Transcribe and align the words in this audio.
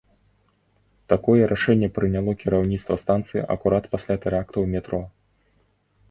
Такое 1.11 1.49
рашэнне 1.51 1.89
прыняло 1.97 2.31
кіраўніцтва 2.43 2.95
станцыі 3.03 3.43
акурат 3.57 3.85
пасля 3.93 4.15
тэракту 4.23 4.57
ў 4.63 4.67
метро. 4.77 5.01